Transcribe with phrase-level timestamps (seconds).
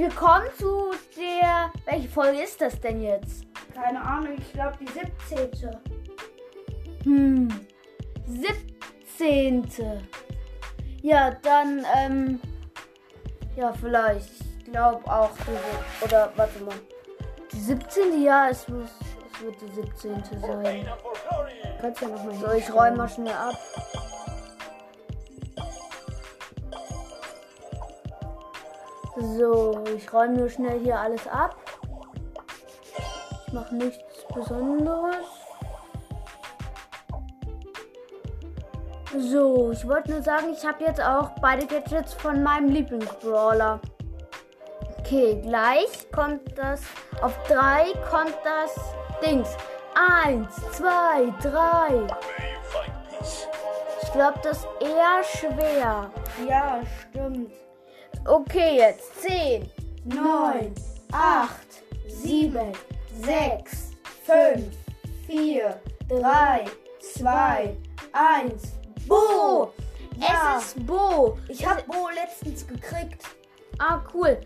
[0.00, 1.70] willkommen zu der.
[1.84, 3.44] Welche Folge ist das denn jetzt?
[3.74, 5.70] Keine Ahnung, ich glaube die 17.
[7.04, 7.48] Hm.
[9.18, 9.68] 17.
[11.02, 12.40] Ja, dann, ähm.
[13.56, 14.30] Ja, vielleicht.
[14.58, 16.04] Ich glaube auch die.
[16.04, 16.74] Oder, warte mal.
[17.52, 18.22] Die 17.
[18.22, 18.90] Ja, es muss.
[19.34, 20.24] Es wird die 17.
[20.40, 20.88] sein.
[21.78, 23.54] Kannst ja nochmal So, ich räume mal schnell ab.
[29.20, 31.56] So, ich räume nur schnell hier alles ab.
[33.46, 35.26] Ich mache nichts Besonderes.
[39.18, 43.80] So, ich wollte nur sagen, ich habe jetzt auch beide Gadgets von meinem Lieblingsbrawler.
[45.00, 46.82] Okay, gleich kommt das.
[47.20, 48.74] Auf drei kommt das
[49.22, 49.54] Dings.
[49.94, 52.06] Eins, zwei, drei.
[54.02, 56.10] Ich glaube, das ist eher schwer.
[56.48, 57.52] Ja, stimmt.
[58.26, 59.70] Okay, jetzt 10,
[60.04, 60.74] 9,
[61.12, 61.50] 8,
[62.06, 62.72] 7,
[63.22, 63.90] 6,
[64.24, 64.64] 5,
[65.26, 66.64] 4, 3,
[67.14, 67.76] 2,
[68.12, 68.62] 1.
[69.08, 69.72] Bo!
[70.18, 70.58] Ja.
[70.58, 71.38] Es ist Bo.
[71.48, 73.24] Ich habe Bo letztens gekriegt.
[73.78, 74.38] Ah, cool.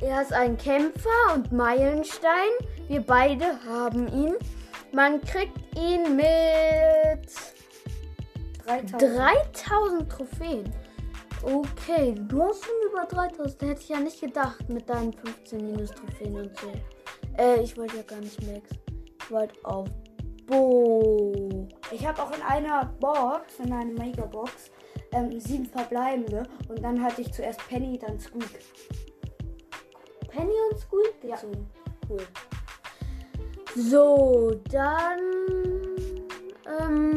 [0.00, 2.48] Er ist ein Kämpfer und Meilenstein.
[2.88, 4.34] Wir beide haben ihn.
[4.92, 7.28] Man kriegt ihn mit
[8.66, 9.02] 3000.
[9.02, 10.81] 3000 Trophäen.
[11.42, 13.62] Okay, du hast schon über 3000.
[13.62, 16.72] Hätte ich ja nicht gedacht mit deinen 15 Minus-Trophäen und so.
[17.36, 18.70] Äh, ich wollte ja gar nicht Max.
[19.20, 19.88] Ich wollte auf
[20.46, 21.68] Bo.
[21.90, 24.70] Ich habe auch in einer Box, in einer Mega-Box,
[25.12, 26.44] ähm, sieben verbleibende.
[26.68, 28.60] Und dann hatte ich zuerst Penny, dann Squeak.
[30.28, 31.34] Penny und Squeak Ja.
[31.36, 31.68] gezogen.
[32.08, 32.26] Cool.
[33.74, 35.20] So, dann.
[36.80, 37.11] Ähm,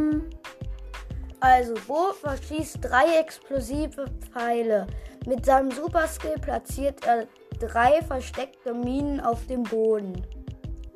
[1.53, 4.87] also, Bo verschießt drei explosive Pfeile.
[5.25, 7.27] Mit seinem Superskill platziert er
[7.59, 10.25] drei versteckte Minen auf dem Boden.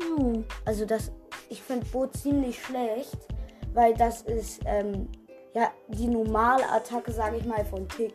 [0.02, 1.12] Hm, Also, das.
[1.50, 3.18] Ich finde Bo ziemlich schlecht,
[3.74, 4.62] weil das ist.
[4.66, 5.08] Ähm,
[5.56, 8.14] ja, die normale Attacke, sage ich mal, von Tick.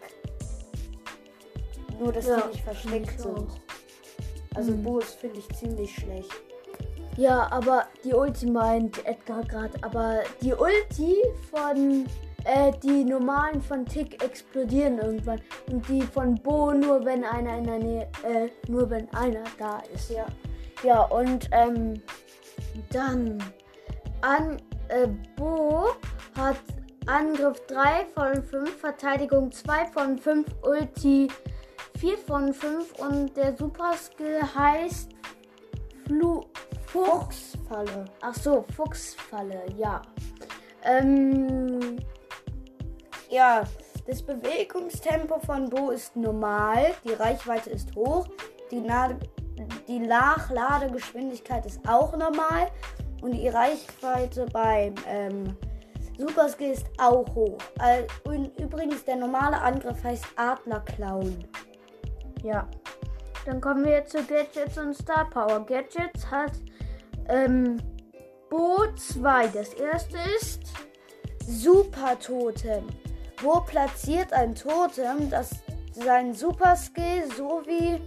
[1.98, 3.48] Nur, dass Ja, die nicht versteckt sind.
[4.54, 4.82] Also Mhm.
[4.84, 6.30] Bo ist, finde ich, ziemlich schlecht.
[7.16, 11.16] Ja, aber die Ulti meint Edgar gerade, aber die Ulti
[11.50, 12.06] von,
[12.44, 15.40] äh, die normalen von Tick explodieren irgendwann.
[15.70, 19.82] Und die von Bo nur, wenn einer in der Nähe, äh, nur wenn einer da
[19.92, 20.10] ist.
[20.10, 20.26] Ja.
[20.82, 21.94] Ja, und, ähm,
[22.90, 23.42] dann,
[24.20, 25.86] an, äh, Bo
[26.36, 26.56] hat
[27.06, 31.28] Angriff 3 von 5, Verteidigung 2 von 5, Ulti
[31.98, 35.10] 4 von 5 und der Superskill heißt
[36.06, 36.42] Flu
[36.86, 37.54] Fuchs.
[37.64, 38.04] Fuchsfalle.
[38.20, 40.02] Ach so, Fuchsfalle, ja.
[40.84, 41.96] Ähm,
[43.34, 43.64] Ja,
[44.06, 48.28] das Bewegungstempo von Bo ist normal, die Reichweite ist hoch,
[48.70, 49.18] die, Nade,
[49.88, 52.70] die Nachladegeschwindigkeit ist auch normal
[53.22, 55.56] und die Reichweite beim ähm,
[56.16, 57.58] Superskill ist auch hoch.
[58.22, 61.44] Und übrigens, der normale Angriff heißt Adlerklauen.
[62.44, 62.68] ja.
[63.46, 65.66] Dann kommen wir jetzt zu Gadgets und Star Power.
[65.66, 66.52] Gadgets hat
[67.28, 67.78] ähm,
[68.48, 69.48] Bo 2.
[69.48, 70.62] Das erste ist
[71.44, 72.86] Super Totem.
[73.44, 75.50] Bo platziert ein Totem, das
[75.92, 78.00] seinen Superskill sowie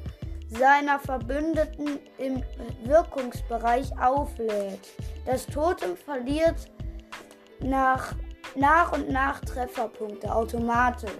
[0.49, 2.43] seiner Verbündeten im
[2.83, 4.79] Wirkungsbereich auflädt.
[5.27, 6.71] Das Totem verliert
[7.59, 8.15] nach,
[8.55, 11.11] nach und nach Trefferpunkte automatisch.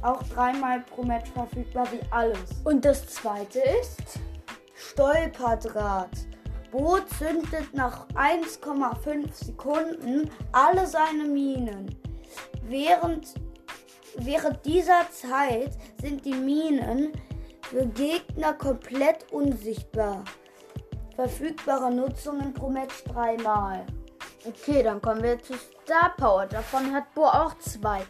[0.00, 2.40] Auch dreimal pro Match verfügbar wie alles.
[2.64, 4.18] und das zweite ist
[4.74, 6.26] Stolperdraht.
[6.70, 11.94] Bo zündet nach 1,5 Sekunden alle seine Minen.
[12.62, 13.34] Während,
[14.16, 17.12] während dieser Zeit sind die Minen
[17.62, 20.24] für Gegner komplett unsichtbar.
[21.16, 23.86] Verfügbare Nutzungen pro Match dreimal.
[24.46, 26.46] Okay, dann kommen wir zu Star Power.
[26.46, 28.02] Davon hat Bo auch zwei.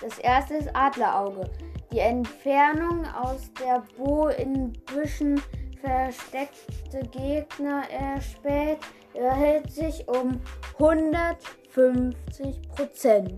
[0.00, 1.50] Das erste ist Adlerauge.
[1.90, 5.40] Die Entfernung aus der Bo in Büschen
[5.80, 8.78] versteckte Gegner erspäht,
[9.14, 10.40] erhält sich um
[10.74, 13.34] 150 Prozent.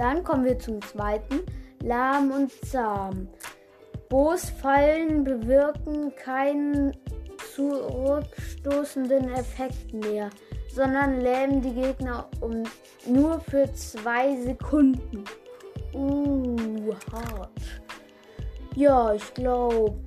[0.00, 1.40] Dann kommen wir zum zweiten.
[1.82, 3.28] Lahm und zahm.
[4.08, 6.96] Bo's Fallen bewirken keinen
[7.54, 10.30] zurückstoßenden Effekt mehr,
[10.74, 12.62] sondern lähmen die Gegner um
[13.06, 15.24] nur für zwei Sekunden.
[15.92, 17.60] Uh, hart.
[18.76, 20.00] Ja, ich glaube,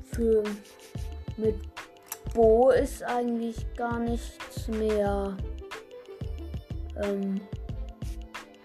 [1.38, 1.56] mit
[2.34, 5.38] Bo ist eigentlich gar nichts mehr.
[7.04, 7.40] Ähm,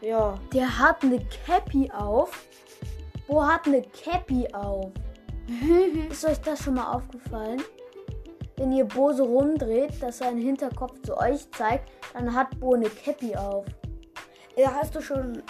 [0.00, 2.46] Ja, der hat eine Cappy auf.
[3.26, 4.90] Bo hat eine Cappy auf.
[6.10, 7.62] Ist euch das schon mal aufgefallen?
[8.56, 12.88] Wenn ihr Bo so rumdreht, dass sein Hinterkopf zu euch zeigt, dann hat Bo eine
[12.88, 13.66] Cappy auf.
[14.56, 15.42] Ja, hast du schon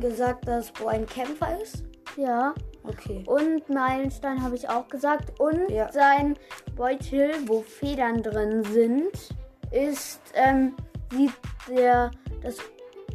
[0.00, 1.84] gesagt, dass Bo ein Kämpfer ist?
[2.16, 2.54] Ja.
[2.84, 3.24] Okay.
[3.26, 5.40] Und Meilenstein habe ich auch gesagt.
[5.40, 5.90] Und Ja.
[5.90, 6.38] sein
[6.76, 9.34] Beutel, wo Federn drin sind,
[9.72, 10.76] ist, ähm,
[11.10, 11.32] sieht
[11.68, 12.10] der,
[12.42, 12.58] das,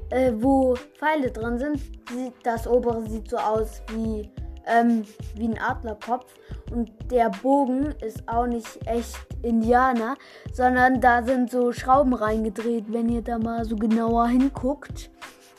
[0.09, 1.79] äh, wo Pfeile drin sind,
[2.11, 4.29] sieht das obere sieht so aus wie,
[4.65, 5.03] ähm,
[5.35, 6.33] wie ein Adlerkopf.
[6.71, 10.15] Und der Bogen ist auch nicht echt Indianer,
[10.53, 15.09] sondern da sind so Schrauben reingedreht, wenn ihr da mal so genauer hinguckt.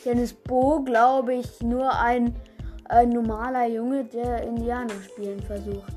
[0.05, 2.35] Dann ist Bo, glaube ich, nur ein,
[2.85, 5.93] ein normaler Junge, der Indianer spielen versucht.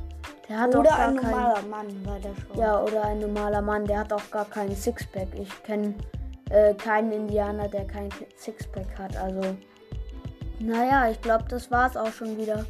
[0.50, 2.60] Der hat auch Oder gar ein kein, normaler Mann war der schon.
[2.60, 5.28] Ja, oder ein normaler Mann, der hat auch gar keinen Sixpack.
[5.40, 5.94] Ich kenne
[6.54, 9.18] äh, keinen Indianer, der kein Sixpack hat.
[9.18, 9.56] Also,
[10.60, 12.66] naja, ich glaube, das war's auch schon wieder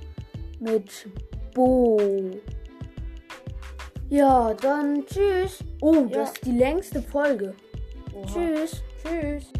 [0.59, 1.07] mit
[1.53, 1.99] Bo.
[4.09, 5.59] Ja, dann tschüss.
[5.81, 6.19] Oh, Ja.
[6.19, 7.53] das ist die längste Folge.
[8.15, 8.25] Oha.
[8.27, 8.83] Tschüss.
[9.03, 9.51] Tschüss.